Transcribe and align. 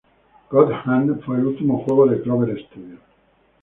God 0.49 0.71
Hand 0.83 1.21
fue 1.23 1.35
el 1.37 1.45
último 1.45 1.83
juego 1.83 2.07
de 2.07 2.23
Clover 2.23 2.59
Studios. 2.65 3.01